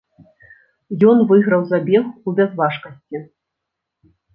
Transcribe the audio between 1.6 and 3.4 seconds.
забег у бязважкасці.